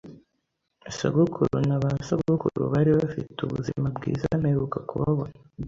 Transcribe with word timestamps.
Sogokuru 0.97 1.57
na 1.67 1.77
basogokuru 1.83 2.61
bari 2.73 2.91
bafite 2.99 3.39
ubuzima 3.47 3.87
bwiza 3.95 4.27
mperuka 4.41 4.77
kubabona. 4.89 5.35